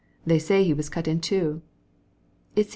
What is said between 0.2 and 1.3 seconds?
"They say he was cut in